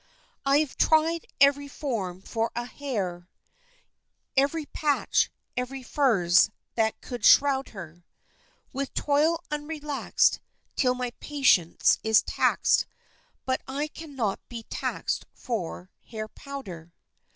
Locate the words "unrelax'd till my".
9.51-11.11